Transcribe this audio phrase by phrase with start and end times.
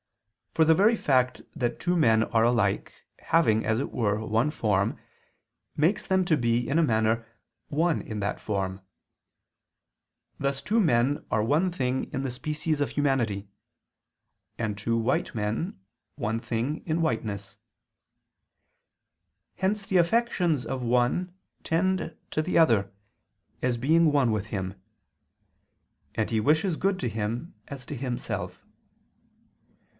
[0.55, 4.97] For the very fact that two men are alike, having, as it were, one form,
[5.77, 7.25] makes them to be, in a manner,
[7.69, 8.81] one in that form:
[10.39, 13.47] thus two men are one thing in the species of humanity,
[14.57, 15.71] and two white men are
[16.15, 17.57] one thing in whiteness.
[19.57, 21.33] Hence the affections of one
[21.63, 22.91] tend to the other,
[23.61, 24.73] as being one with him;
[26.15, 28.65] and he wishes good to him as to himself.